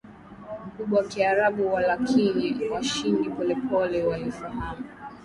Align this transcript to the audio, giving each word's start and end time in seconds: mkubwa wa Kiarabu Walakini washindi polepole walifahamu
mkubwa 0.67 0.99
wa 0.99 1.05
Kiarabu 1.07 1.73
Walakini 1.73 2.69
washindi 2.69 3.29
polepole 3.29 4.03
walifahamu 4.03 4.83